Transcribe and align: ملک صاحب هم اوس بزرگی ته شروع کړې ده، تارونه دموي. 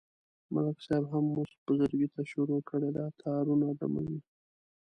ملک 0.53 0.77
صاحب 0.85 1.03
هم 1.11 1.25
اوس 1.35 1.51
بزرگی 1.67 2.07
ته 2.13 2.21
شروع 2.31 2.61
کړې 2.69 2.89
ده، 2.95 3.05
تارونه 3.21 3.67
دموي. 3.79 4.19